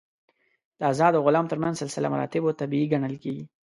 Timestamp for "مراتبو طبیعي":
2.13-2.87